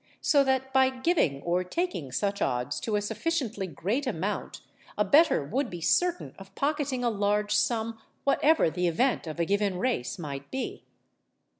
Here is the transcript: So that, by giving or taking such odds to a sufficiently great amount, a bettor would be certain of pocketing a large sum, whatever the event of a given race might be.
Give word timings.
So 0.21 0.43
that, 0.45 0.73
by 0.73 0.89
giving 0.89 1.43
or 1.43 1.63
taking 1.63 2.11
such 2.11 2.41
odds 2.41 2.79
to 2.79 2.95
a 2.95 3.03
sufficiently 3.03 3.67
great 3.67 4.07
amount, 4.07 4.61
a 4.97 5.05
bettor 5.05 5.43
would 5.45 5.69
be 5.69 5.79
certain 5.79 6.33
of 6.39 6.55
pocketing 6.55 7.03
a 7.03 7.09
large 7.11 7.53
sum, 7.55 8.01
whatever 8.23 8.71
the 8.71 8.87
event 8.87 9.27
of 9.27 9.39
a 9.39 9.45
given 9.45 9.77
race 9.77 10.17
might 10.17 10.49
be. 10.49 10.81